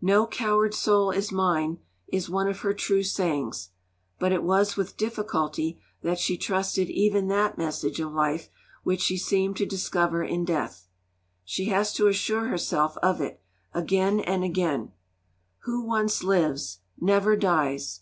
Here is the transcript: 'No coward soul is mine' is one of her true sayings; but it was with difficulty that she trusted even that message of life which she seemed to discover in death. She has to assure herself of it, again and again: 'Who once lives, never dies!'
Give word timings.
'No 0.00 0.26
coward 0.26 0.72
soul 0.72 1.10
is 1.10 1.30
mine' 1.30 1.80
is 2.08 2.30
one 2.30 2.48
of 2.48 2.60
her 2.60 2.72
true 2.72 3.02
sayings; 3.02 3.72
but 4.18 4.32
it 4.32 4.42
was 4.42 4.74
with 4.74 4.96
difficulty 4.96 5.78
that 6.00 6.18
she 6.18 6.38
trusted 6.38 6.88
even 6.88 7.28
that 7.28 7.58
message 7.58 8.00
of 8.00 8.10
life 8.14 8.48
which 8.84 9.02
she 9.02 9.18
seemed 9.18 9.58
to 9.58 9.66
discover 9.66 10.24
in 10.24 10.46
death. 10.46 10.88
She 11.44 11.66
has 11.66 11.92
to 11.92 12.06
assure 12.06 12.46
herself 12.46 12.96
of 13.02 13.20
it, 13.20 13.42
again 13.74 14.18
and 14.20 14.42
again: 14.44 14.92
'Who 15.64 15.82
once 15.82 16.24
lives, 16.24 16.78
never 16.98 17.36
dies!' 17.36 18.00